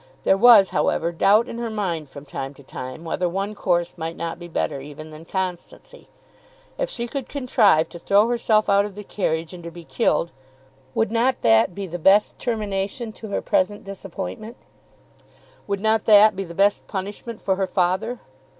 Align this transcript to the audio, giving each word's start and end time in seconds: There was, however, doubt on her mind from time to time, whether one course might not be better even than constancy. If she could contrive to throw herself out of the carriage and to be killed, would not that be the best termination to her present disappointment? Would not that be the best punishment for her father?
There 0.23 0.35
was, 0.35 0.69
however, 0.71 1.11
doubt 1.11 1.47
on 1.47 1.59
her 1.59 1.69
mind 1.69 2.09
from 2.09 2.25
time 2.25 2.55
to 2.55 2.63
time, 2.63 3.05
whether 3.05 3.29
one 3.29 3.53
course 3.53 3.99
might 3.99 4.17
not 4.17 4.39
be 4.39 4.47
better 4.47 4.79
even 4.81 5.11
than 5.11 5.25
constancy. 5.25 6.09
If 6.79 6.89
she 6.89 7.05
could 7.07 7.29
contrive 7.29 7.87
to 7.89 7.99
throw 7.99 8.27
herself 8.27 8.67
out 8.67 8.83
of 8.83 8.95
the 8.95 9.03
carriage 9.03 9.53
and 9.53 9.63
to 9.63 9.69
be 9.69 9.83
killed, 9.83 10.31
would 10.95 11.11
not 11.11 11.43
that 11.43 11.75
be 11.75 11.85
the 11.85 11.99
best 11.99 12.39
termination 12.39 13.13
to 13.13 13.27
her 13.27 13.43
present 13.43 13.83
disappointment? 13.83 14.57
Would 15.67 15.79
not 15.81 16.05
that 16.05 16.35
be 16.35 16.45
the 16.45 16.55
best 16.55 16.87
punishment 16.87 17.39
for 17.39 17.55
her 17.57 17.67
father? 17.67 18.21